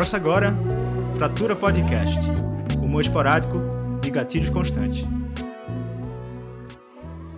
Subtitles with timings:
[0.00, 0.56] Começa agora
[1.14, 2.18] Fratura Podcast,
[2.82, 3.58] humor esporádico
[4.02, 5.04] e gatilhos constantes.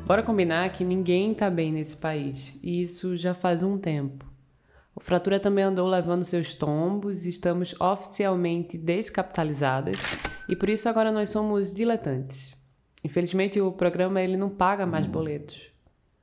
[0.07, 4.25] Bora combinar que ninguém tá bem nesse país, e isso já faz um tempo.
[4.95, 11.31] O Fratura também andou levando seus tombos, estamos oficialmente descapitalizadas e por isso agora nós
[11.31, 12.55] somos diletantes.
[13.03, 15.69] Infelizmente o programa ele não paga mais boletos.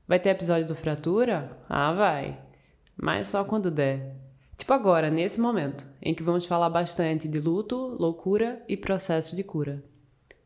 [0.08, 1.60] Vai ter episódio do Fratura?
[1.68, 2.40] Ah, vai.
[2.96, 4.19] Mas só quando der.
[4.60, 9.42] Tipo agora, nesse momento, em que vamos falar bastante de luto, loucura e processo de
[9.42, 9.82] cura.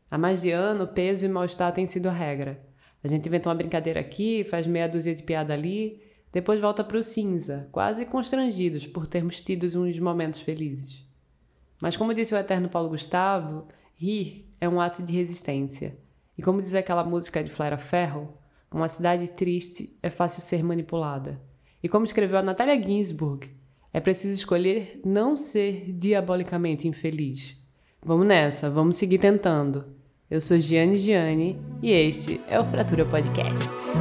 [0.08, 2.64] Há mais de ano, peso e mal-estar têm sido a regra.
[3.02, 6.00] A gente inventa uma brincadeira aqui, faz meia dúzia de piada ali,
[6.32, 11.04] depois volta para o cinza, quase constrangidos por termos tido uns momentos felizes.
[11.82, 15.98] Mas como disse o eterno Paulo Gustavo, rir é um ato de resistência.
[16.38, 18.38] E como diz aquela música de Flora Ferro,
[18.70, 21.42] uma cidade triste é fácil ser manipulada.
[21.82, 23.50] E como escreveu a Natália Ginsburg,
[23.94, 27.56] é preciso escolher não ser diabolicamente infeliz.
[28.04, 29.84] Vamos nessa, vamos seguir tentando.
[30.28, 33.92] Eu sou Giane Giane e este é o Fratura Podcast.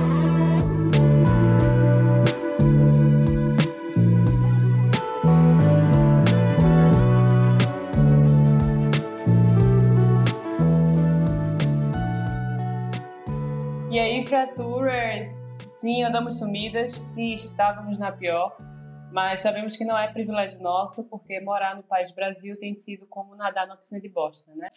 [13.91, 15.27] E aí, Fraturas?
[15.75, 18.58] Sim, andamos sumidas, sim, estávamos na pior,
[19.14, 23.36] mas sabemos que não é privilégio nosso, porque morar no país Brasil tem sido como
[23.36, 24.72] nadar na piscina de bosta, né?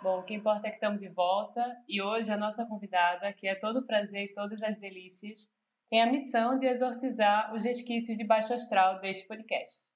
[0.00, 3.48] Bom, o que importa é que estamos de volta e hoje a nossa convidada, que
[3.48, 5.50] é todo o prazer e todas as delícias,
[5.90, 9.90] tem a missão de exorcizar os resquícios de baixo astral deste podcast.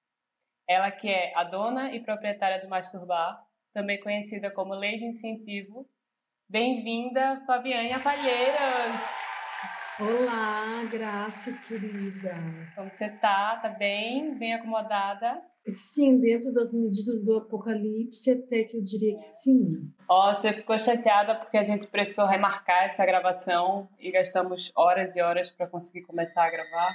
[0.68, 3.40] Ela que é a dona e proprietária do Masturbar,
[3.72, 5.88] também conhecida como Lei de Incentivo.
[6.48, 9.25] Bem-vinda, Fabiana Palheiras!
[9.98, 12.34] Olá, graças, querida.
[12.74, 13.56] Como você tá?
[13.62, 14.36] Tá bem?
[14.36, 15.40] Bem acomodada?
[15.72, 19.90] Sim, dentro das medidas do apocalipse, até que eu diria que sim.
[20.06, 25.22] Ó, você ficou chateada porque a gente precisou remarcar essa gravação e gastamos horas e
[25.22, 26.94] horas para conseguir começar a gravar?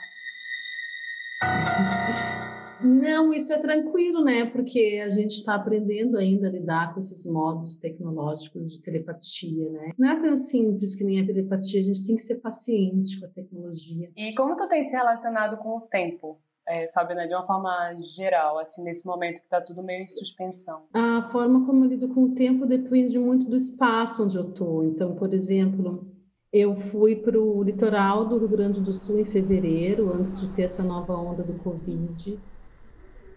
[2.84, 4.46] Não, isso é tranquilo, né?
[4.46, 9.92] Porque a gente está aprendendo ainda a lidar com esses modos tecnológicos de telepatia, né?
[9.98, 13.26] Não é tão simples que nem a telepatia, a gente tem que ser paciente com
[13.26, 14.12] a tecnologia.
[14.16, 16.40] E como tu tem se relacionado com o tempo?
[16.68, 20.84] é, Fabiana, de uma forma geral, assim, nesse momento que está tudo meio em suspensão?
[20.94, 24.86] A forma como eu lido com o tempo depende muito do espaço onde eu estou.
[24.86, 26.08] Então, por exemplo,
[26.52, 30.64] eu fui para o litoral do Rio Grande do Sul em fevereiro, antes de ter
[30.64, 32.40] essa nova onda do Covid.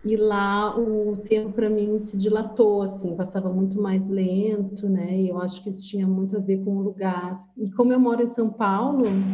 [0.05, 5.19] E lá o tempo para mim se dilatou, assim, passava muito mais lento, né?
[5.19, 7.43] E eu acho que isso tinha muito a ver com o lugar.
[7.57, 9.27] E como eu moro em São Paulo,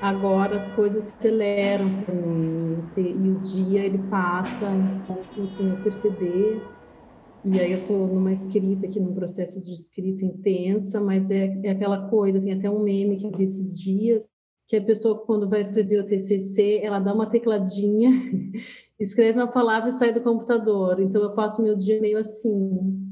[0.00, 5.80] agora as coisas aceleram para mim e o dia ele passa um pouco sem eu
[5.82, 6.62] perceber
[7.44, 11.70] e aí eu estou numa escrita aqui num processo de escrita intensa mas é, é
[11.70, 14.30] aquela coisa tem até um meme que eu vi esses dias
[14.66, 18.10] que a pessoa quando vai escrever o TCC ela dá uma tecladinha
[18.98, 23.04] escreve uma palavra e sai do computador então eu passo meu dia meio assim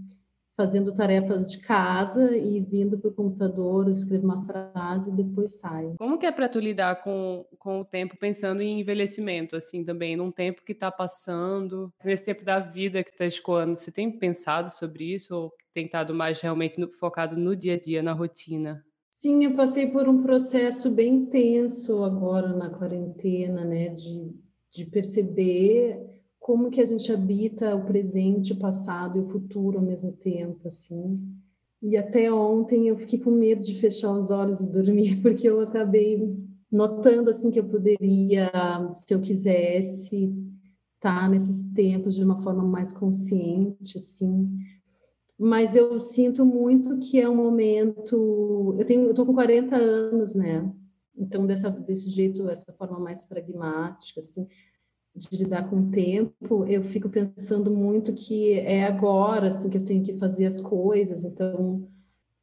[0.57, 5.97] fazendo tarefas de casa e vindo para o computador, escrevo uma frase e depois saio.
[5.99, 10.17] Como que é para tu lidar com, com o tempo pensando em envelhecimento, assim, também,
[10.17, 13.77] num tempo que está passando, nesse tempo da vida que está escoando?
[13.77, 18.03] Você tem pensado sobre isso ou tentado mais realmente no, focado no dia a dia,
[18.03, 18.85] na rotina?
[19.13, 24.35] Sim, eu passei por um processo bem intenso agora na quarentena, né, de,
[24.73, 26.01] de perceber
[26.41, 30.67] como que a gente habita o presente, o passado e o futuro ao mesmo tempo,
[30.67, 31.21] assim.
[31.83, 35.61] E até ontem eu fiquei com medo de fechar os olhos e dormir, porque eu
[35.61, 36.35] acabei
[36.73, 38.51] notando assim que eu poderia,
[38.95, 40.35] se eu quisesse,
[40.95, 44.49] estar tá nesses tempos de uma forma mais consciente, assim.
[45.45, 50.37] Mas eu sinto muito que é um momento, eu tenho, eu tô com 40 anos,
[50.37, 50.73] né?
[51.19, 54.47] Então dessa desse jeito, essa forma mais pragmática, assim,
[55.17, 59.85] de lidar com o tempo, eu fico pensando muito que é agora assim que eu
[59.85, 61.25] tenho que fazer as coisas.
[61.25, 61.89] Então,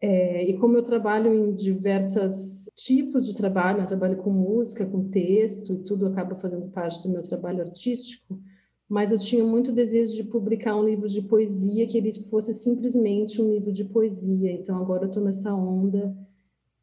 [0.02, 4.86] é, e como eu trabalho em diversos tipos de trabalho, né, eu trabalho com música,
[4.86, 8.42] com texto, e tudo acaba fazendo parte do meu trabalho artístico,
[8.90, 13.40] mas eu tinha muito desejo de publicar um livro de poesia que ele fosse simplesmente
[13.40, 14.52] um livro de poesia.
[14.52, 16.18] Então agora eu estou nessa onda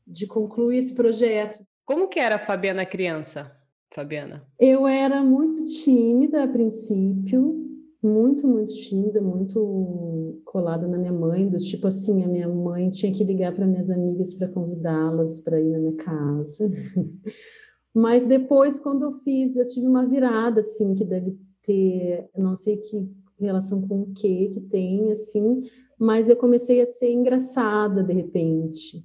[0.06, 1.58] de concluir esse projeto.
[1.85, 3.50] Como que era a Fabiana criança?
[3.93, 4.47] Fabiana?
[4.61, 7.67] Eu era muito tímida a princípio,
[8.00, 13.12] muito, muito tímida, muito colada na minha mãe, do tipo assim, a minha mãe tinha
[13.12, 16.70] que ligar para minhas amigas para convidá-las para ir na minha casa.
[17.93, 21.37] Mas depois, quando eu fiz, eu tive uma virada, assim, que deve
[21.67, 23.09] ter, não sei que
[23.39, 25.63] relação com o que que tem, assim,
[25.99, 29.05] mas eu comecei a ser engraçada de repente.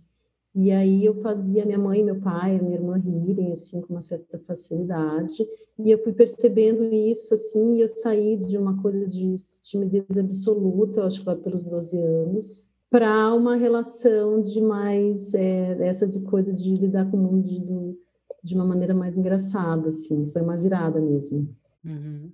[0.54, 4.38] E aí eu fazia minha mãe, meu pai, minha irmã rirem assim com uma certa
[4.40, 5.48] facilidade,
[5.80, 11.00] e eu fui percebendo isso assim, e eu saí de uma coisa de timidez absoluta,
[11.00, 16.20] eu acho que lá pelos 12 anos, para uma relação de mais é, essa de
[16.20, 17.98] coisa de lidar com o mundo de,
[18.44, 21.48] de uma maneira mais engraçada, assim, foi uma virada mesmo.
[21.86, 22.30] Uhum.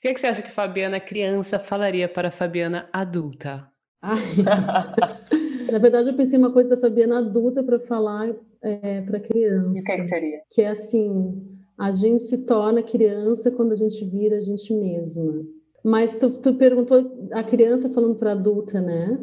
[0.00, 3.70] O que, é que você acha que Fabiana criança falaria para Fabiana adulta?
[5.70, 9.78] Na verdade, eu pensei uma coisa da Fabiana adulta para falar é, para criança.
[9.78, 10.40] E o que, é que seria?
[10.48, 11.46] Que é assim:
[11.78, 15.44] a gente se torna criança quando a gente vira a gente mesma.
[15.84, 19.18] Mas tu, tu perguntou a criança falando para adulta, né?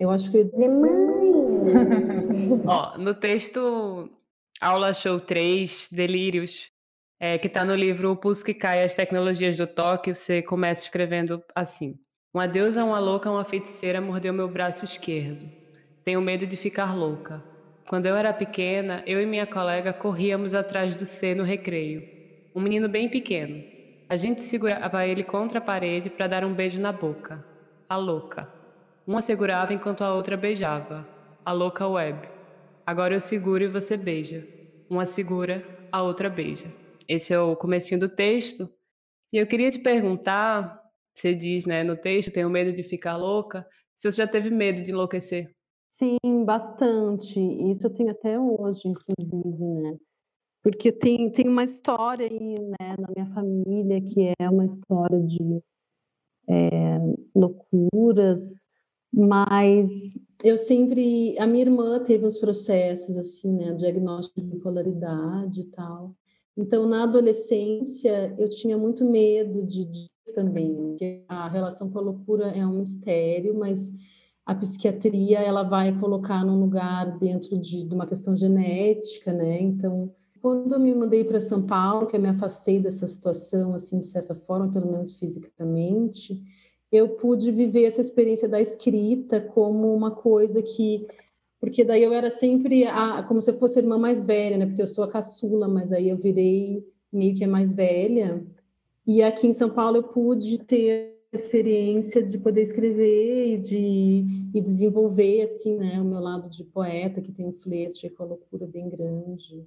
[0.00, 1.32] Eu acho que eu ia dizer mãe.
[2.66, 4.10] Ó, no texto
[4.60, 6.72] Aula Show 3, Delírios,
[7.18, 10.84] é, que está no livro O Pulso que Cai as Tecnologias do Toque, você começa
[10.84, 11.98] escrevendo assim.
[12.32, 15.48] Uma deusa, uma louca, uma feiticeira mordeu meu braço esquerdo.
[16.04, 17.42] Tenho medo de ficar louca.
[17.88, 22.02] Quando eu era pequena, eu e minha colega corríamos atrás do C no recreio.
[22.54, 23.64] Um menino bem pequeno.
[24.08, 27.44] A gente segurava ele contra a parede para dar um beijo na boca.
[27.88, 28.52] A louca.
[29.06, 31.08] Uma segurava enquanto a outra beijava.
[31.44, 32.28] A louca web.
[32.84, 34.46] Agora eu seguro e você beija.
[34.90, 36.66] Uma segura, a outra beija.
[37.08, 38.68] Esse é o comecinho do texto.
[39.32, 40.86] E eu queria te perguntar
[41.16, 43.66] você diz, né, no texto, tenho medo de ficar louca.
[43.96, 45.50] Se você já teve medo de enlouquecer?
[45.94, 47.40] Sim, bastante.
[47.70, 49.96] Isso eu tenho até hoje, inclusive, né?
[50.62, 55.62] Porque tem, tem uma história aí, né, na minha família, que é uma história de
[56.48, 56.98] é,
[57.34, 58.68] loucuras,
[59.10, 60.14] mas
[60.44, 61.34] eu sempre.
[61.38, 66.14] A minha irmã teve uns processos, assim, né, diagnóstico de bipolaridade e tal.
[66.56, 72.02] Então, na adolescência, eu tinha muito medo de, de também, porque a relação com a
[72.02, 73.94] loucura é um mistério, mas
[74.44, 79.60] a psiquiatria ela vai colocar num lugar dentro de, de uma questão genética, né?
[79.60, 84.00] Então, quando eu me mudei para São Paulo, que eu me afastei dessa situação, assim,
[84.00, 86.40] de certa forma, pelo menos fisicamente,
[86.90, 91.06] eu pude viver essa experiência da escrita como uma coisa que
[91.66, 94.66] porque daí eu era sempre a, como se eu fosse a irmã mais velha, né?
[94.66, 98.46] Porque eu sou a caçula, mas aí eu virei meio que a mais velha.
[99.04, 104.26] E aqui em São Paulo eu pude ter a experiência de poder escrever e de
[104.54, 108.26] e desenvolver assim, né, o meu lado de poeta que tem um flerte com a
[108.26, 109.66] loucura bem grande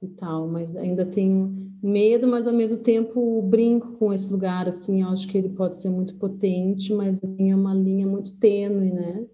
[0.00, 5.02] e tal, mas ainda tenho medo, mas ao mesmo tempo brinco com esse lugar assim,
[5.02, 9.26] eu acho que ele pode ser muito potente, mas é uma linha muito tênue, né,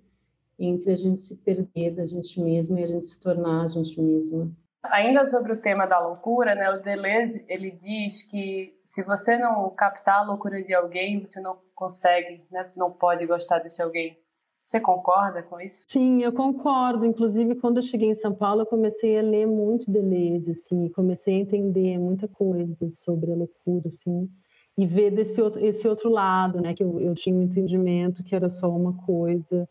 [0.59, 4.01] entre a gente se perder da gente mesma e a gente se tornar a gente
[4.01, 4.51] mesma.
[4.85, 9.71] Ainda sobre o tema da loucura, né, o Deleuze ele diz que se você não
[9.71, 14.19] captar a loucura de alguém, você não consegue, né, você não pode gostar desse alguém.
[14.62, 15.83] Você concorda com isso?
[15.87, 17.05] Sim, eu concordo.
[17.05, 21.37] Inclusive, quando eu cheguei em São Paulo, eu comecei a ler muito Deleuze, assim, comecei
[21.37, 24.27] a entender muita coisa sobre a loucura, assim,
[24.77, 28.35] e ver desse outro, esse outro lado, né, que eu, eu tinha um entendimento que
[28.35, 29.69] era só uma coisa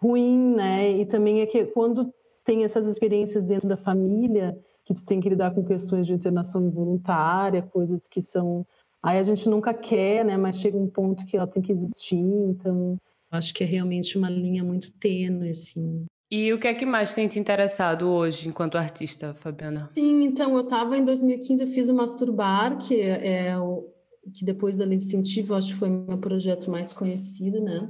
[0.00, 2.12] ruim, né, e também é que quando
[2.44, 6.66] tem essas experiências dentro da família, que tu tem que lidar com questões de internação
[6.66, 8.66] involuntária, coisas que são.
[9.02, 10.36] Aí a gente nunca quer, né?
[10.36, 12.96] Mas chega um ponto que ela tem que existir, então.
[13.30, 16.06] Acho que é realmente uma linha muito tênue, assim.
[16.28, 19.90] E o que é que mais tem te interessado hoje enquanto artista, Fabiana?
[19.94, 23.88] Sim, então eu estava em 2015, eu fiz o Masturbar, que é o
[24.34, 27.88] que depois da lei de incentivo, acho que foi meu projeto mais conhecido, né?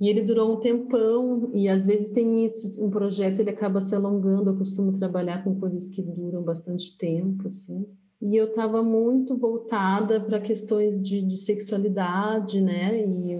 [0.00, 3.94] E ele durou um tempão, e às vezes tem isso, um projeto ele acaba se
[3.94, 7.86] alongando, eu costumo trabalhar com coisas que duram bastante tempo, assim.
[8.20, 13.34] E eu estava muito voltada para questões de, de, sexualidade, né, e,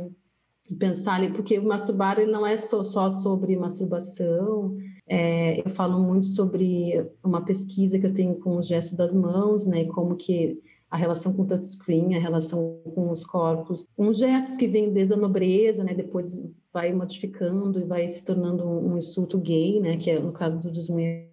[0.70, 5.68] e, pensar ali, porque o masturbar ele não é só, só sobre masturbação, é, eu
[5.70, 10.16] falo muito sobre uma pesquisa que eu tenho com o gesto das mãos, né, como
[10.16, 10.62] que
[10.94, 15.12] a relação com o touchscreen, a relação com os corpos, uns gestos que vêm desde
[15.12, 16.40] a nobreza, né, depois
[16.72, 20.70] vai modificando e vai se tornando um, insulto gay, né, que é no caso do
[20.70, 21.26] desmunhar.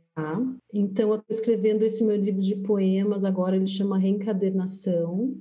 [0.73, 5.37] Então, eu estou escrevendo esse meu livro de poemas agora, ele chama Reencadernação,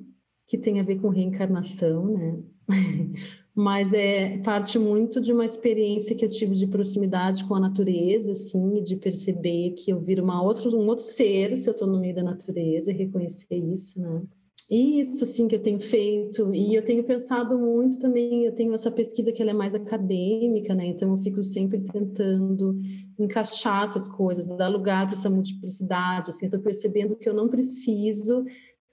[0.47, 2.39] que tem a ver com reencarnação, né?
[3.61, 8.33] mas é parte muito de uma experiência que eu tive de proximidade com a natureza,
[8.33, 11.87] assim, e de perceber que eu viro uma outra, um outro ser se eu estou
[11.87, 14.23] no meio da natureza e reconhecer isso, né?
[14.71, 18.90] Isso, assim, que eu tenho feito, e eu tenho pensado muito também, eu tenho essa
[18.90, 20.87] pesquisa que ela é mais acadêmica, né?
[20.87, 22.81] Então eu fico sempre tentando
[23.19, 27.49] encaixar essas coisas, dar lugar para essa multiplicidade, assim, eu estou percebendo que eu não
[27.49, 28.45] preciso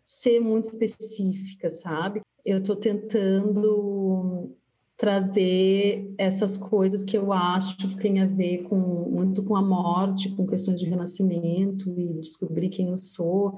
[0.04, 2.22] ser muito específica, sabe?
[2.48, 4.56] Eu estou tentando
[4.96, 10.34] trazer essas coisas que eu acho que tem a ver com muito com a morte,
[10.34, 13.58] com questões de renascimento e descobrir quem eu sou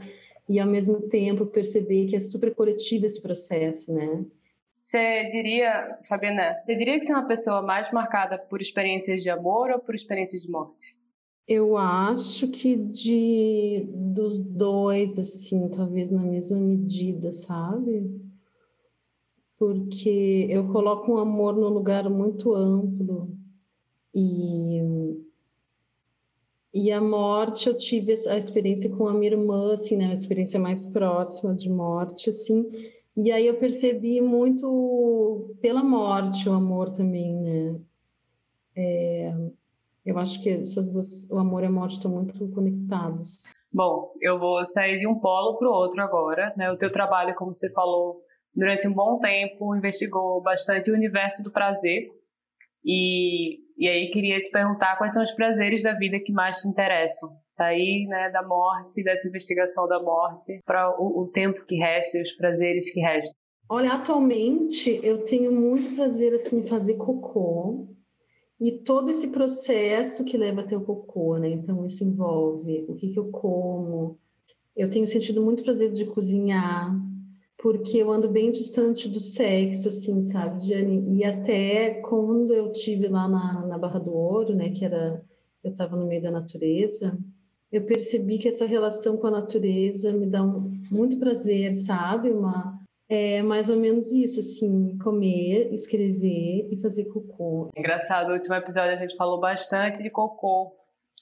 [0.50, 4.26] e ao mesmo tempo perceber que é super coletivo esse processo, né?
[4.82, 9.30] Você diria, Fabiana, você diria que você é uma pessoa mais marcada por experiências de
[9.30, 10.98] amor ou por experiências de morte?
[11.48, 18.29] Eu acho que de dos dois, assim, talvez na mesma medida, sabe?
[19.60, 23.38] Porque eu coloco um amor num lugar muito amplo.
[24.16, 24.80] E
[26.74, 30.60] e a morte eu tive a experiência com a minha irmã assim né a experiência
[30.60, 32.66] mais próxima de morte assim.
[33.18, 37.80] E aí eu percebi muito pela morte o amor também né.
[38.76, 39.34] É,
[40.06, 43.52] eu acho que essas duas o amor e a morte estão muito conectados.
[43.74, 46.72] Bom eu vou sair de um polo para o outro agora né.
[46.72, 48.24] O teu trabalho como você falou
[48.56, 52.10] durante um bom tempo, investigou bastante o universo do prazer.
[52.84, 56.68] E, e aí queria te perguntar quais são os prazeres da vida que mais te
[56.68, 57.30] interessam.
[57.48, 62.22] Sair né, da morte, dessa investigação da morte, para o, o tempo que resta e
[62.22, 63.36] os prazeres que restam.
[63.72, 67.88] Olha, atualmente eu tenho muito prazer assim, em fazer cocô
[68.60, 71.50] e todo esse processo que leva até o cocô, né?
[71.50, 74.20] Então, isso envolve o que, que eu como.
[74.76, 76.94] Eu tenho sentido muito prazer de cozinhar,
[77.62, 81.18] porque eu ando bem distante do sexo, assim, sabe, Jane?
[81.18, 85.22] E até quando eu tive lá na, na Barra do Ouro, né, que era,
[85.62, 87.18] eu estava no meio da natureza,
[87.70, 92.32] eu percebi que essa relação com a natureza me dá um, muito prazer, sabe?
[92.32, 97.70] Uma, é mais ou menos isso, assim, comer, escrever e fazer cocô.
[97.76, 100.74] Engraçado, no último episódio a gente falou bastante de cocô,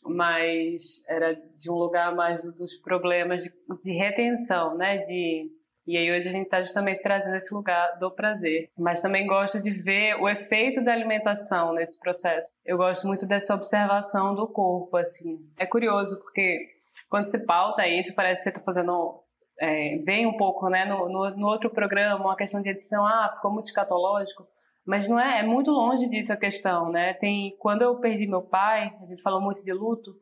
[0.05, 3.51] mas era de um lugar mais dos problemas de,
[3.83, 4.99] de retenção, né?
[4.99, 5.56] De
[5.87, 8.69] e aí hoje a gente está justamente trazendo esse lugar do prazer.
[8.77, 12.49] Mas também gosto de ver o efeito da alimentação nesse processo.
[12.65, 15.39] Eu gosto muito dessa observação do corpo, assim.
[15.57, 16.75] É curioso porque
[17.09, 19.23] quando se pauta isso, parece que você está fazendo
[19.59, 23.31] é, vem um pouco, né, no, no, no, outro programa, uma questão de edição, ah,
[23.33, 24.47] ficou muito escatológico,
[24.85, 27.13] mas não é, é muito longe disso a questão, né?
[27.15, 30.15] Tem, quando eu perdi meu pai, a gente falou muito de luto,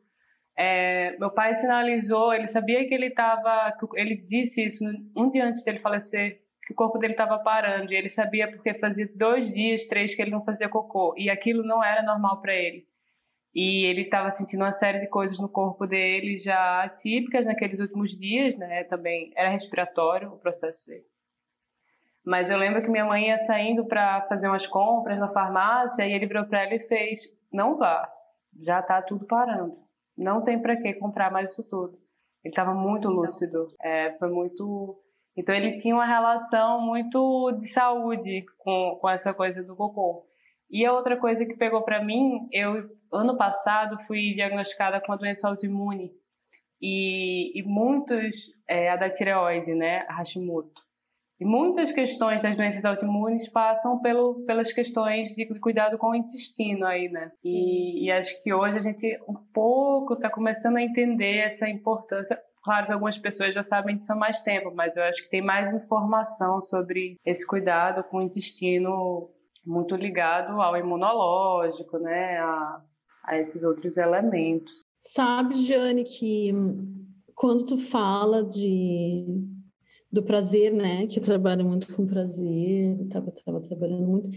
[0.56, 4.84] é, meu pai sinalizou, ele sabia que ele estava, ele disse isso
[5.14, 8.72] um dia antes dele falecer, que o corpo dele estava parando, e ele sabia porque
[8.74, 12.54] fazia dois dias, três que ele não fazia cocô, e aquilo não era normal para
[12.54, 12.86] ele.
[13.54, 18.10] E ele estava sentindo uma série de coisas no corpo dele já atípicas naqueles últimos
[18.10, 18.84] dias, né?
[18.84, 21.06] Também era respiratório o processo dele.
[22.24, 26.12] Mas eu lembro que minha mãe ia saindo para fazer umas compras na farmácia e
[26.12, 27.20] ele virou para ela e fez:
[27.50, 28.12] "Não vá,
[28.60, 29.85] já está tudo parando".
[30.16, 31.98] Não tem para que comprar mais isso tudo.
[32.44, 33.68] Ele estava muito lúcido.
[33.82, 34.98] É, foi muito.
[35.36, 40.26] Então ele tinha uma relação muito de saúde com, com essa coisa do cocô.
[40.70, 45.18] E a outra coisa que pegou para mim, eu ano passado fui diagnosticada com uma
[45.18, 46.12] doença autoimune
[46.80, 50.85] e, e muitos é, a da tireoide, né, Hashimoto.
[51.38, 56.86] E muitas questões das doenças autoimunes passam pelo, pelas questões de cuidado com o intestino
[56.86, 57.30] aí, né?
[57.44, 62.40] E, e acho que hoje a gente um pouco está começando a entender essa importância.
[62.64, 65.42] Claro que algumas pessoas já sabem disso há mais tempo, mas eu acho que tem
[65.42, 69.30] mais informação sobre esse cuidado com o intestino
[69.64, 72.38] muito ligado ao imunológico, né?
[72.38, 72.80] A,
[73.24, 74.80] a esses outros elementos.
[74.98, 76.50] Sabe, Jane, que
[77.34, 79.24] quando tu fala de
[80.10, 81.06] do prazer, né?
[81.06, 84.30] Que eu trabalho muito com prazer, estava trabalhando muito.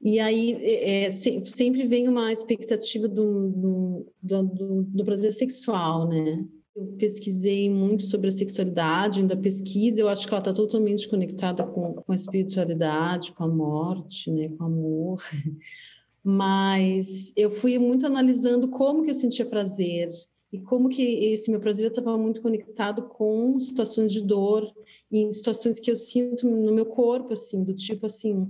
[0.00, 6.44] E aí é, é sempre vem uma expectativa do, do, do, do, prazer sexual, né?
[6.74, 11.64] Eu pesquisei muito sobre a sexualidade, ainda pesquisa, eu acho que ela está totalmente conectada
[11.64, 14.48] com, com a espiritualidade, com a morte, né?
[14.48, 15.22] Com o amor.
[16.24, 20.10] Mas eu fui muito analisando como que eu sentia prazer,
[20.52, 21.02] e como que
[21.32, 24.70] esse meu prazer estava muito conectado com situações de dor
[25.10, 28.48] e situações que eu sinto no meu corpo, assim, do tipo assim,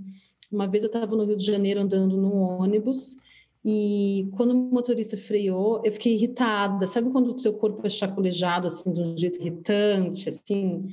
[0.51, 3.17] uma vez eu estava no Rio de Janeiro andando num ônibus
[3.63, 6.87] e quando o motorista freou, eu fiquei irritada.
[6.87, 10.87] Sabe quando o seu corpo é chaculejado, assim, de um jeito irritante, assim?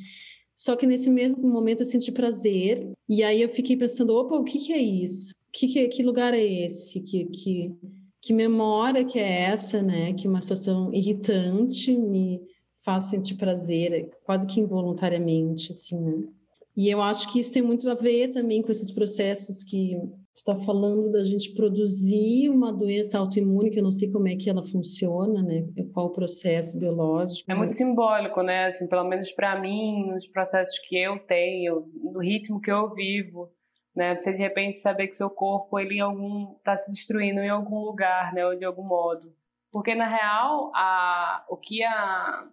[0.55, 4.45] Só que nesse mesmo momento eu senti prazer e aí eu fiquei pensando, opa, o
[4.45, 5.35] que que é isso?
[5.51, 7.73] Que, que, que lugar é esse que, que
[8.29, 10.13] que memória que é essa, né?
[10.13, 12.43] Que uma situação irritante me
[12.85, 16.25] faz sentir prazer, quase que involuntariamente, assim, né?
[16.77, 19.97] E eu acho que isso tem muito a ver também com esses processos que,
[20.37, 24.49] está falando da gente produzir uma doença autoimune, que eu não sei como é que
[24.49, 25.67] ela funciona, né?
[25.93, 27.51] Qual o processo biológico.
[27.51, 28.67] É muito simbólico, né?
[28.67, 33.51] Assim, pelo menos para mim, nos processos que eu tenho, no ritmo que eu vivo,
[33.95, 34.17] né?
[34.17, 37.81] Você de repente saber que seu corpo ele em algum está se destruindo em algum
[37.81, 38.47] lugar, né?
[38.47, 39.35] Ou de algum modo.
[39.71, 42.49] Porque na real, a, o que a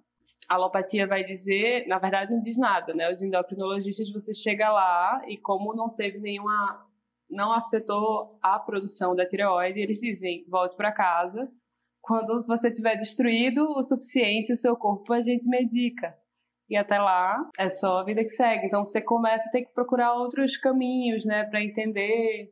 [0.47, 3.11] a alopatia vai dizer, na verdade não diz nada, né?
[3.11, 6.85] Os endocrinologistas, você chega lá e como não teve nenhuma
[7.29, 11.51] não afetou a produção da tireoide, eles dizem: volte para casa.
[12.01, 16.15] Quando você tiver destruído o suficiente o seu corpo, a gente medica.
[16.69, 18.65] E até lá é só a vida que segue.
[18.65, 22.49] Então você começa a ter que procurar outros caminhos, né, para entender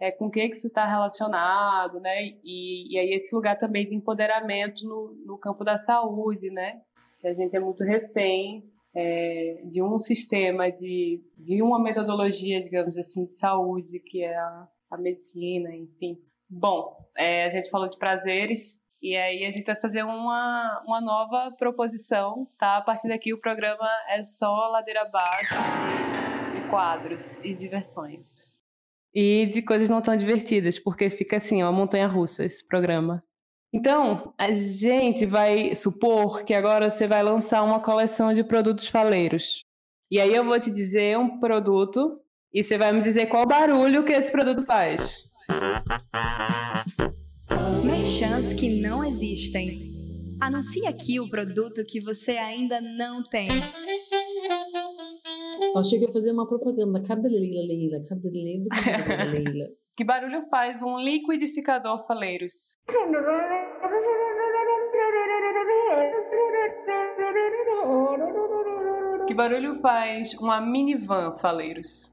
[0.00, 2.22] é, com que, que isso está relacionado, né?
[2.44, 6.80] E, e aí esse lugar também de empoderamento no, no campo da saúde, né?
[7.18, 8.62] Que a gente é muito refém
[8.94, 14.68] é, de um sistema, de, de uma metodologia, digamos assim, de saúde, que é a,
[14.90, 16.18] a medicina, enfim.
[16.48, 21.00] Bom, é, a gente falou de prazeres, e aí a gente vai fazer uma, uma
[21.00, 22.78] nova proposição, tá?
[22.78, 28.62] A partir daqui o programa é só ladeira abaixo de, de quadros e diversões.
[29.14, 33.22] E de coisas não tão divertidas, porque fica assim, uma montanha russa esse programa.
[33.72, 39.64] Então, a gente vai supor que agora você vai lançar uma coleção de produtos faleiros.
[40.10, 42.20] E aí eu vou te dizer um produto
[42.52, 45.24] e você vai me dizer qual barulho que esse produto faz.
[48.54, 49.90] Que não existem.
[50.40, 53.48] Anuncie aqui o produto que você ainda não tem.
[55.60, 57.02] Eu achei que ia fazer uma propaganda.
[57.02, 59.66] Cabeleira, Leila, cabeleira, cabeleira, Leila.
[59.96, 62.76] Que barulho faz um liquidificador faleiros?
[69.26, 72.12] Que barulho faz uma minivan faleiros?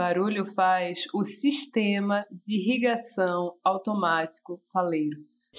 [0.00, 5.50] Barulho faz o sistema de irrigação automático faleiros?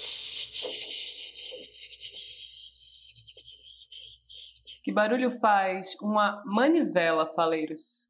[4.82, 8.08] Que barulho faz uma manivela, faleiros?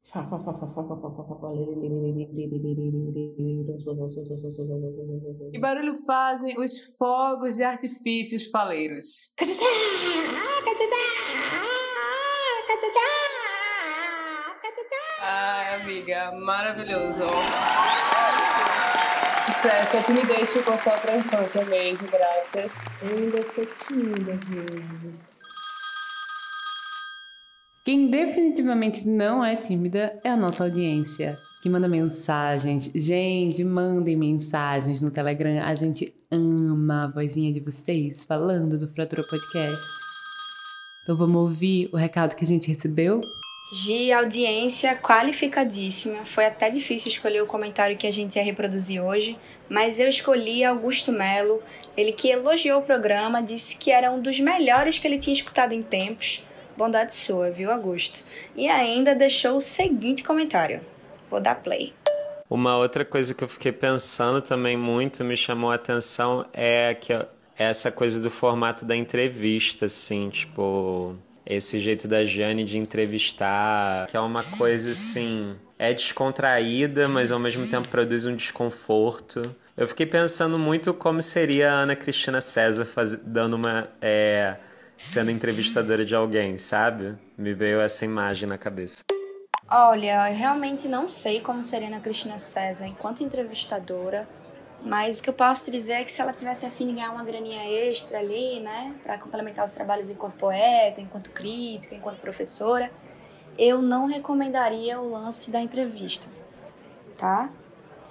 [5.51, 9.31] Que barulho fazem os fogos de artifícios faleiros?
[15.21, 17.23] Ai, amiga, maravilhoso.
[19.45, 22.85] Sucesso, a timidez ficou só pra infância mesmo, graças.
[23.01, 25.33] Eu ainda sou tímida, gente.
[27.85, 32.89] Quem definitivamente não é tímida é a nossa audiência, que manda mensagens.
[32.95, 35.61] Gente, mandem mensagens no Telegram.
[35.63, 39.83] A gente ama a vozinha de vocês falando do Fratura Podcast.
[41.03, 43.19] Então vamos ouvir o recado que a gente recebeu?
[43.73, 46.25] Gi, audiência qualificadíssima.
[46.25, 49.35] Foi até difícil escolher o comentário que a gente ia reproduzir hoje,
[49.67, 51.61] mas eu escolhi Augusto Melo,
[51.97, 55.73] ele que elogiou o programa, disse que era um dos melhores que ele tinha escutado
[55.73, 56.43] em tempos
[56.75, 58.19] Bondade sua, viu, Augusto?
[58.55, 60.81] E ainda deixou o seguinte comentário.
[61.29, 61.93] Vou dar play.
[62.49, 67.13] Uma outra coisa que eu fiquei pensando também muito, me chamou a atenção, é que
[67.13, 74.07] é essa coisa do formato da entrevista, assim, tipo, esse jeito da Jane de entrevistar,
[74.07, 79.55] que é uma coisa assim, é descontraída, mas ao mesmo tempo produz um desconforto.
[79.75, 83.15] Eu fiquei pensando muito como seria a Ana Cristina César faz...
[83.15, 83.89] dando uma.
[84.01, 84.57] É
[85.03, 87.15] sendo entrevistadora de alguém, sabe?
[87.37, 88.99] Me veio essa imagem na cabeça.
[89.69, 94.27] Olha, eu realmente não sei como seria a Cristina César enquanto entrevistadora,
[94.85, 97.11] mas o que eu posso dizer é que se ela tivesse a fim de ganhar
[97.11, 102.91] uma graninha extra ali, né, para complementar os trabalhos enquanto poeta, enquanto crítica, enquanto professora,
[103.57, 106.27] eu não recomendaria o lance da entrevista,
[107.17, 107.49] tá?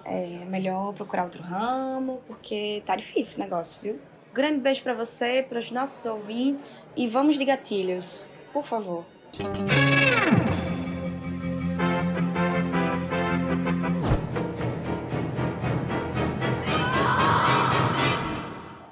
[0.05, 4.01] É melhor procurar outro ramo, porque tá difícil o negócio, viu?
[4.33, 9.05] Grande beijo para você, para os nossos ouvintes e vamos de gatilhos, por favor.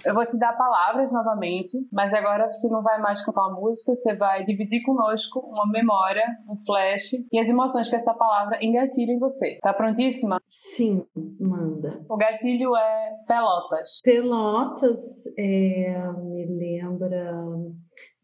[0.05, 3.95] Eu vou te dar palavras novamente, mas agora você não vai mais cantar uma música,
[3.95, 9.13] você vai dividir conosco uma memória, um flash e as emoções que essa palavra engatilha
[9.13, 9.59] em você.
[9.61, 10.41] Tá prontíssima?
[10.47, 11.05] Sim,
[11.39, 12.05] manda.
[12.09, 13.99] O gatilho é Pelotas.
[14.03, 17.35] Pelotas é, me lembra.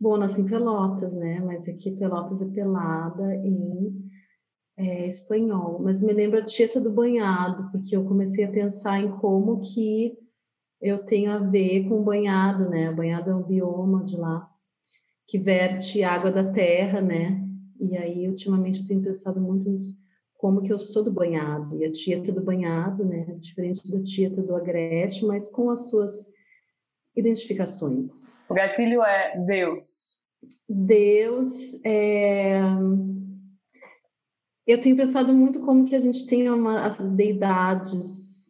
[0.00, 1.42] Bom, nasci em Pelotas, né?
[1.44, 3.92] Mas aqui Pelotas é pelada em
[4.78, 5.80] é, espanhol.
[5.82, 10.16] Mas me lembra Tieta do Banhado, porque eu comecei a pensar em como que
[10.80, 12.92] eu tenho a ver com banhado, né?
[12.92, 14.48] Banhado é um bioma de lá.
[15.26, 17.42] que verte água da terra, né?
[17.80, 19.98] E aí, ultimamente, eu tenho pensado muito nisso,
[20.38, 23.24] como que eu sou do banhado, e a Tieta do banhado, né?
[23.38, 26.32] Diferente da Tieta do Agreste, mas com as suas
[27.16, 28.36] identificações.
[28.48, 30.22] O gatilho é Deus.
[30.68, 32.60] Deus é...
[34.66, 38.45] Eu tenho pensado muito como que a gente tem uma, as deidades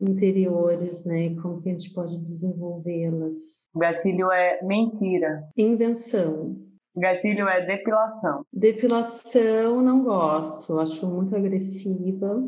[0.00, 1.26] interiores, né?
[1.26, 3.68] E como que a gente pode desenvolvê-las.
[3.74, 5.48] Gatilho é mentira.
[5.56, 6.56] Invenção.
[6.96, 8.44] Gatilho é depilação.
[8.52, 12.42] Depilação não gosto, acho muito agressiva.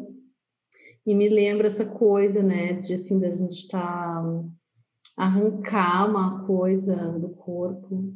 [1.07, 4.45] E me lembra essa coisa, né, de assim, da gente estar tá
[5.17, 8.13] arrancar uma coisa do corpo.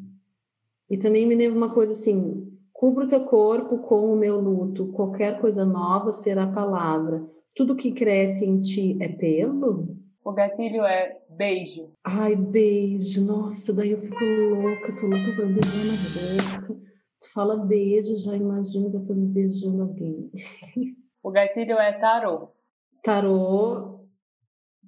[0.88, 4.88] E também me lembra uma coisa assim, cubra o teu corpo com o meu luto,
[4.92, 7.26] qualquer coisa nova será palavra.
[7.54, 9.96] Tudo que cresce em ti é pelo?
[10.24, 11.92] O gatilho é beijo.
[12.02, 13.24] Ai, beijo.
[13.24, 16.80] Nossa, daí eu fico louca, tô louca pra beijar na boca.
[17.20, 20.30] Tu fala beijo, já imagino que eu tô me beijando alguém.
[21.22, 22.48] O gatilho é tarô.
[23.02, 24.00] Tarô,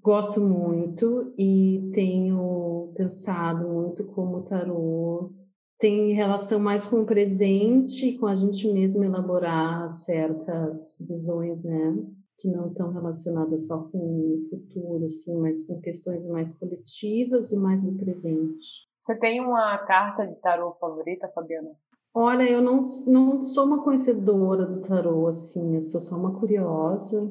[0.03, 5.33] gosto muito e tenho pensado muito como tarô
[5.79, 11.95] tem relação mais com o presente, com a gente mesmo elaborar certas visões, né?
[12.39, 17.57] Que não estão relacionadas só com o futuro, assim, mas com questões mais coletivas e
[17.57, 18.87] mais do presente.
[19.01, 21.71] Você tem uma carta de tarô favorita, Fabiana?
[22.13, 27.31] Olha, eu não, não sou uma conhecedora do tarô, assim, eu sou só uma curiosa,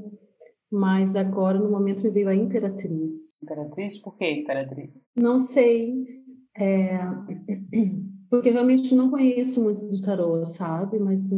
[0.72, 3.44] mas agora, no momento, me veio a Imperatriz.
[3.44, 3.98] Imperatriz?
[3.98, 5.08] Por que Imperatriz?
[5.16, 6.24] Não sei.
[6.58, 7.00] É...
[8.30, 11.00] Porque realmente não conheço muito do tarô, sabe?
[11.00, 11.30] Mas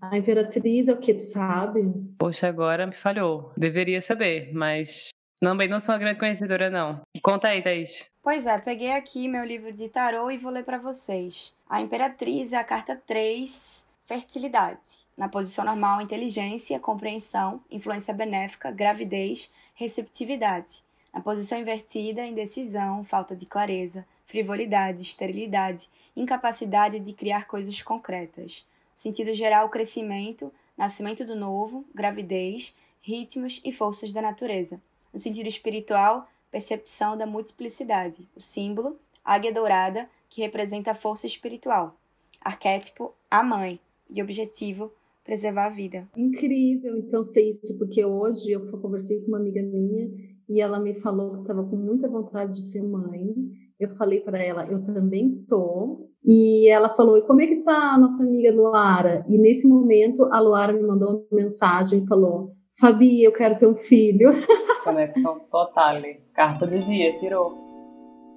[0.00, 1.82] a Imperatriz é o que, tu sabe?
[2.18, 3.52] Poxa, agora me falhou.
[3.56, 5.08] Deveria saber, mas
[5.40, 7.00] também não sou uma grande conhecedora, não.
[7.22, 8.06] Conta aí, Thaís.
[8.22, 11.56] Pois é, peguei aqui meu livro de tarô e vou ler para vocês.
[11.68, 14.98] A Imperatriz é a carta 3, fertilidade.
[15.16, 20.82] Na posição normal, inteligência, compreensão, influência benéfica, gravidez, receptividade.
[21.12, 28.64] Na posição invertida, indecisão, falta de clareza, frivolidade, esterilidade, incapacidade de criar coisas concretas.
[28.98, 34.82] Sentido geral, crescimento, nascimento do novo, gravidez, ritmos e forças da natureza.
[35.14, 38.26] No sentido espiritual, percepção da multiplicidade.
[38.34, 41.96] O símbolo, águia dourada, que representa a força espiritual.
[42.40, 43.78] Arquétipo, a mãe.
[44.10, 44.90] E objetivo,
[45.22, 46.08] preservar a vida.
[46.16, 50.10] Incrível, então, sei isso, porque hoje eu conversei com uma amiga minha
[50.48, 53.32] e ela me falou que estava com muita vontade de ser mãe.
[53.78, 56.07] Eu falei para ela, eu também tô.
[56.30, 59.24] E ela falou: e como é que tá a nossa amiga Luara?
[59.26, 63.66] E nesse momento a Luara me mandou uma mensagem e falou: Fabi, eu quero ter
[63.66, 64.28] um filho.
[64.84, 66.02] Conexão total.
[66.34, 67.56] Carta do dia, tirou.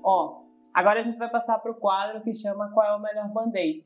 [0.05, 3.27] Ó, agora a gente vai passar para o quadro que chama Qual é o melhor
[3.27, 3.85] band-aid?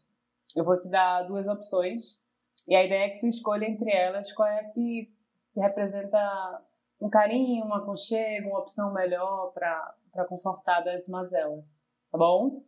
[0.56, 2.20] Eu vou te dar duas opções
[2.68, 5.10] e a ideia é que tu escolha entre elas qual é que
[5.58, 6.62] representa
[7.02, 11.84] um carinho, um aconchego, uma opção melhor para confortar das mazelas.
[12.12, 12.62] Tá bom?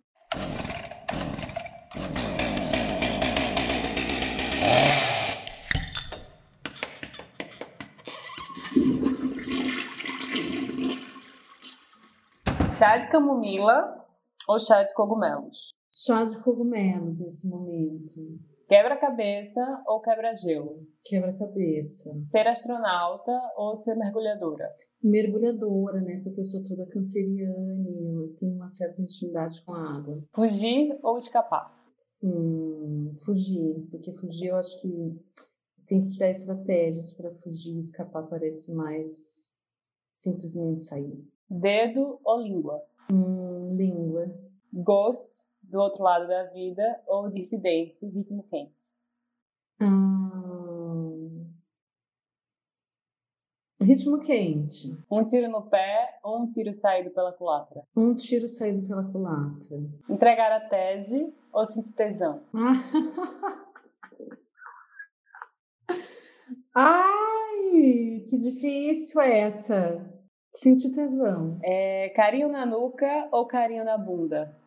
[12.78, 14.06] Chá de camomila
[14.48, 15.74] ou chá de cogumelos?
[15.92, 18.40] Chá de cogumelos nesse momento.
[18.68, 20.86] Quebra-cabeça ou quebra-gelo?
[21.04, 22.16] Quebra-cabeça.
[22.20, 24.72] Ser astronauta ou ser mergulhadora?
[25.02, 26.22] Mergulhadora, né?
[26.24, 30.24] Porque eu sou toda canceriane, eu tenho uma certa intimidade com a água.
[30.32, 31.76] Fugir ou escapar?
[32.22, 35.20] Hum, fugir, porque fugir eu acho que
[35.88, 39.52] tem que criar estratégias para fugir e escapar parece mais
[40.14, 41.28] simplesmente sair.
[41.50, 42.84] Dedo ou língua?
[43.10, 44.30] Hum, língua.
[44.74, 48.96] Ghost, do outro lado da vida, ou dissidência, ritmo quente?
[49.82, 51.46] Hum,
[53.82, 54.98] ritmo quente.
[55.10, 57.84] Um tiro no pé ou um tiro saído pela culatra?
[57.96, 59.78] Um tiro saído pela culatra.
[60.10, 62.42] Entregar a tese ou sentir tesão?
[66.76, 70.17] Ai, que difícil é essa.
[70.58, 71.60] Sentir tesão.
[71.64, 74.58] É, carinho na nuca ou carinho na bunda?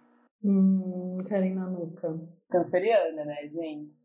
[0.44, 2.16] Hum, carinho na nuca.
[2.48, 3.96] Canceriana, né, gente?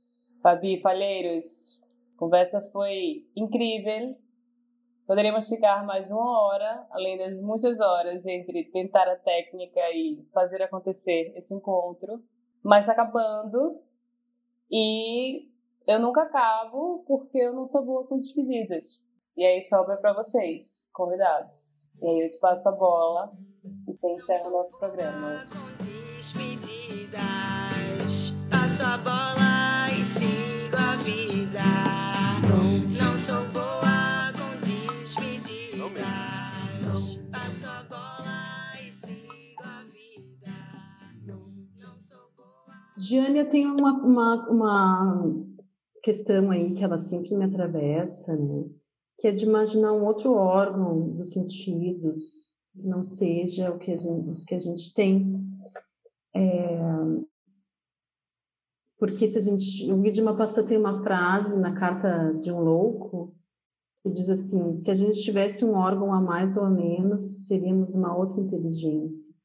[0.42, 1.80] Fabi Falheiros,
[2.18, 4.18] conversa foi incrível.
[5.06, 10.64] Poderíamos ficar mais uma hora, além das muitas horas entre tentar a técnica e fazer
[10.64, 12.20] acontecer esse encontro.
[12.64, 13.80] Mas tá acabando.
[14.72, 15.48] E
[15.88, 19.06] eu nunca acabo porque eu não sou boa com despedidas.
[19.38, 21.86] E aí sobra para vocês, convidados.
[22.02, 23.34] E aí eu te passo a bola
[23.86, 25.46] e você encerra o nosso programa.
[25.52, 27.20] Com despedidas.
[28.82, 31.60] a bola e sigo a vida.
[32.48, 34.56] Não sou boa com
[35.02, 35.90] despedidas.
[37.30, 40.54] Passo a bola e sigo a vida.
[41.26, 42.74] Não sou boa.
[42.98, 45.46] Giânia tem uma, uma, uma
[46.02, 48.64] questão aí que ela sempre me atravessa, né?
[49.20, 53.96] Que é de imaginar um outro órgão dos sentidos que não seja o que a
[53.96, 55.42] gente, os que a gente tem.
[56.36, 56.80] É,
[58.98, 63.34] porque se a gente, o Guide Mapassa tem uma frase na carta de um louco
[64.04, 67.96] que diz assim: se a gente tivesse um órgão a mais ou a menos, seríamos
[67.96, 69.36] uma outra inteligência,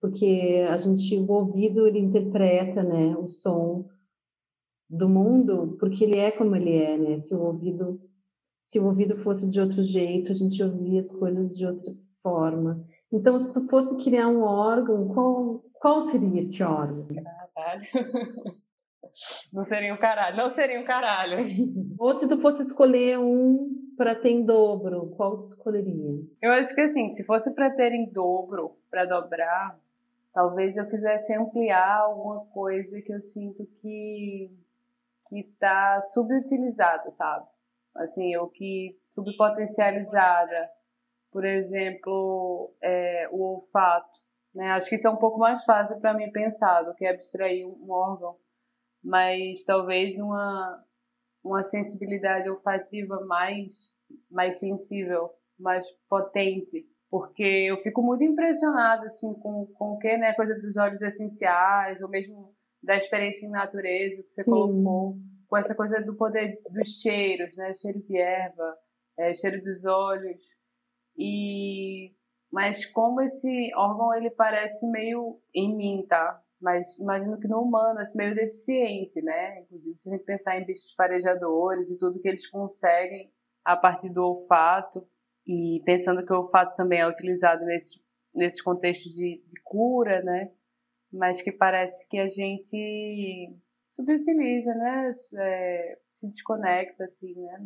[0.00, 3.86] porque a gente, o ouvido ele interpreta, né, o som
[4.90, 7.16] do mundo, porque ele é como ele é, né?
[7.16, 8.00] Se o ouvido,
[8.68, 11.90] se o ouvido fosse de outro jeito, a gente ouvia as coisas de outra
[12.22, 12.86] forma.
[13.10, 17.08] Então, se tu fosse criar um órgão, qual, qual seria esse órgão?
[17.54, 17.86] Caralho.
[19.54, 20.36] Não seria um caralho.
[20.36, 21.38] Não seria um caralho.
[21.98, 26.20] Ou se tu fosse escolher um para ter em dobro, qual tu escolheria?
[26.42, 29.80] Eu acho que assim, se fosse para ter em dobro, para dobrar,
[30.34, 34.50] talvez eu quisesse ampliar alguma coisa que eu sinto que
[35.30, 37.46] que está subutilizada, sabe?
[37.98, 40.70] Assim, ou que subpotencializada
[41.30, 44.18] por exemplo, é, o olfato.
[44.54, 44.70] Né?
[44.72, 47.90] Acho que isso é um pouco mais fácil para mim pensar do que abstrair um
[47.90, 48.36] órgão,
[49.02, 50.84] mas talvez uma,
[51.44, 53.92] uma sensibilidade olfativa mais,
[54.30, 60.32] mais sensível, mais potente, porque eu fico muito impressionada assim, com, com o que, né,
[60.34, 64.50] coisa dos óleos essenciais, ou mesmo da experiência em natureza que você Sim.
[64.50, 65.16] colocou,
[65.48, 68.76] com essa coisa do poder dos cheiros, né, cheiro de erva,
[69.18, 70.42] é, cheiro dos óleos,
[71.16, 72.14] e
[72.50, 76.42] mas como esse órgão ele parece meio em mim, tá?
[76.60, 79.60] Mas imagino que no humano, assim, meio deficiente, né?
[79.62, 83.30] Inclusive, se a gente pensar em bichos farejadores e tudo que eles conseguem
[83.64, 85.06] a partir do olfato,
[85.46, 88.02] e pensando que o olfato também é utilizado nesses,
[88.34, 90.50] nesses contextos de, de cura, né?
[91.10, 93.56] Mas que parece que a gente
[93.88, 95.10] subutiliza, né?
[95.38, 97.64] É, se desconecta, assim, né?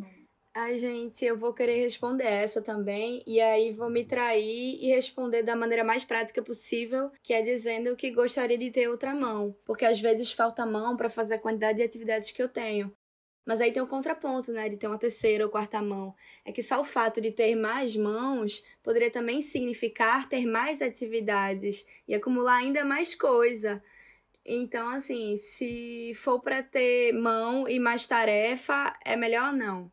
[0.55, 5.41] Ai, gente, eu vou querer responder essa também, e aí vou me trair e responder
[5.41, 9.83] da maneira mais prática possível, que é dizendo que gostaria de ter outra mão, porque
[9.83, 12.95] às vezes falta mão para fazer a quantidade de atividades que eu tenho.
[13.45, 16.15] Mas aí tem um contraponto, né, de ter uma terceira ou quarta mão.
[16.45, 21.85] É que só o fato de ter mais mãos poderia também significar ter mais atividades
[22.07, 23.83] e acumular ainda mais coisa.
[24.45, 29.91] Então, assim, se for para ter mão e mais tarefa, é melhor não.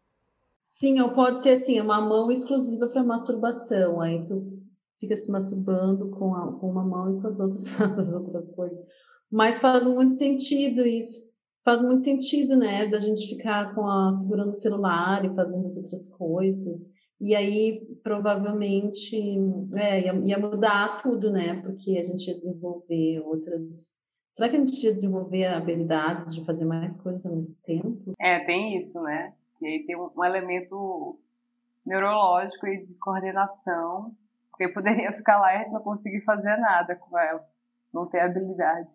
[0.62, 4.00] Sim, ou pode ser assim, uma mão exclusiva para masturbação.
[4.00, 4.60] Aí tu
[4.98, 8.54] fica se masturbando com, a, com uma mão e com as outras faz as outras
[8.54, 8.78] coisas.
[9.30, 11.30] Mas faz muito sentido isso.
[11.64, 15.76] Faz muito sentido, né, da gente ficar com a, segurando o celular e fazendo as
[15.76, 16.90] outras coisas.
[17.20, 19.14] E aí, provavelmente,
[19.74, 21.60] é, ia, ia mudar tudo, né?
[21.60, 23.99] Porque a gente ia desenvolver outras.
[24.30, 28.14] Será que a gente ia desenvolver habilidades de fazer mais coisas ao mesmo tempo?
[28.18, 29.32] É, tem isso, né?
[29.60, 31.18] E aí tem um, elemento
[31.84, 34.14] neurológico e de coordenação,
[34.50, 37.44] porque poderia ficar lá e não conseguir fazer nada com ela,
[37.92, 38.90] não ter habilidade.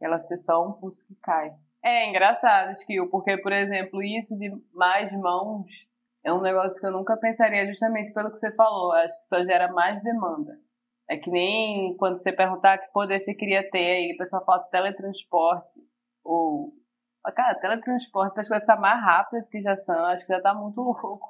[0.00, 1.54] Ela ser só um pulso que cai.
[1.82, 5.86] É engraçado, Skill, porque, por exemplo, isso de mais mãos
[6.22, 8.92] é um negócio que eu nunca pensaria justamente pelo que você falou.
[8.92, 10.58] Acho que só gera mais demanda.
[11.08, 14.62] É que nem quando você perguntar que poder você queria ter, aí o pessoal fala
[14.70, 15.80] teletransporte
[16.24, 16.72] ou
[17.32, 19.96] Cara, teletransporte, parece que vai ficar mais rápido do que já são.
[20.06, 21.20] Acho que já tá muito louco.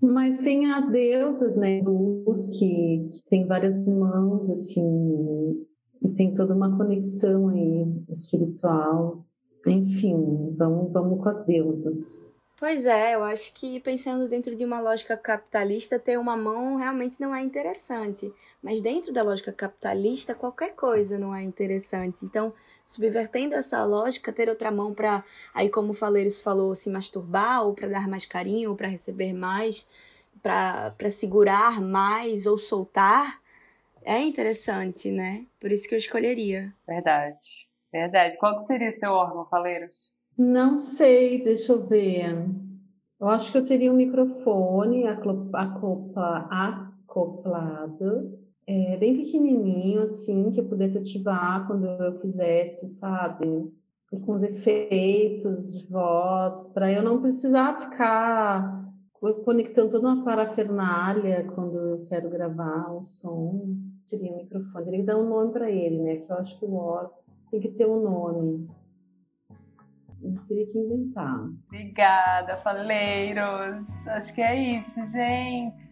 [0.00, 5.66] Mas tem as deusas, né, luz, que, que tem várias mãos, assim,
[6.02, 9.24] e tem toda uma conexão aí espiritual.
[9.66, 12.36] Enfim, vamos, vamos com as deusas.
[12.64, 17.20] Pois é, eu acho que pensando dentro de uma lógica capitalista, ter uma mão realmente
[17.20, 18.32] não é interessante.
[18.62, 22.24] Mas dentro da lógica capitalista, qualquer coisa não é interessante.
[22.24, 22.54] Então,
[22.86, 25.22] subvertendo essa lógica, ter outra mão para,
[25.52, 29.34] aí como o Faleiros falou, se masturbar, ou para dar mais carinho, ou para receber
[29.34, 29.86] mais,
[30.42, 33.42] para segurar mais ou soltar,
[34.02, 35.44] é interessante, né?
[35.60, 36.72] Por isso que eu escolheria.
[36.86, 38.38] Verdade, verdade.
[38.38, 40.13] Qual que seria o seu órgão, Faleiros?
[40.36, 42.24] Não sei, deixa eu ver.
[43.20, 50.68] Eu acho que eu teria um microfone acopla, acoplado, é, bem pequenininho, assim, que eu
[50.68, 53.72] pudesse ativar quando eu quisesse, sabe?
[54.12, 58.84] E com os efeitos de voz, para eu não precisar ficar
[59.44, 63.76] conectando toda uma parafernália quando eu quero gravar um som.
[64.08, 66.16] Teria um microfone, teria que dar um nome para ele, né?
[66.16, 67.12] Que eu acho que o órgão
[67.50, 68.68] tem que ter um nome.
[70.24, 71.38] Eu teria que inventar.
[71.66, 73.86] Obrigada, faleiros.
[74.06, 75.84] Acho que é isso, gente.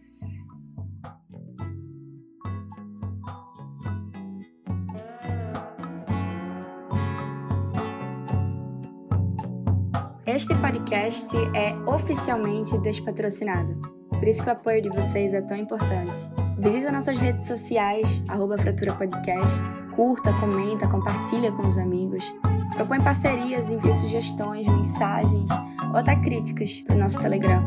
[10.25, 13.79] Este podcast é oficialmente despatrocinado.
[14.09, 16.11] Por isso que o apoio de vocês é tão importante.
[16.57, 19.59] Visita nossas redes sociais, arroba Fratura Podcast,
[19.95, 22.33] curta, comenta, compartilha com os amigos,
[22.73, 25.49] propõe parcerias, envia sugestões, mensagens
[25.91, 27.63] ou até críticas para o nosso Telegram.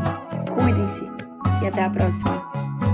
[0.55, 1.05] Cuidem-se
[1.63, 2.86] e até a próxima!